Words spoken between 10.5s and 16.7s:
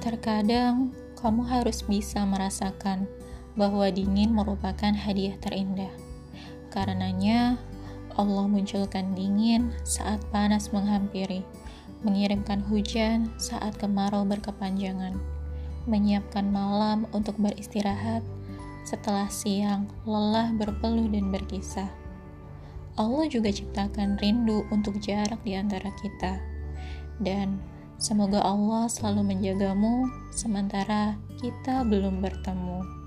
menghampiri, mengirimkan hujan saat kemarau berkepanjangan, menyiapkan